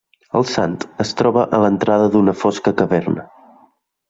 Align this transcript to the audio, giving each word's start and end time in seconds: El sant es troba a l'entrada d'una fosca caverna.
El 0.37 0.45
sant 0.51 0.77
es 1.05 1.11
troba 1.19 1.43
a 1.57 1.59
l'entrada 1.65 2.09
d'una 2.17 2.35
fosca 2.41 2.75
caverna. 2.81 3.29